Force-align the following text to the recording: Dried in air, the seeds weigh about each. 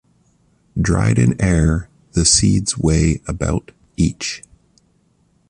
Dried 0.81 1.19
in 1.19 1.39
air, 1.39 1.87
the 2.13 2.25
seeds 2.25 2.75
weigh 2.75 3.21
about 3.27 3.71
each. 3.97 4.41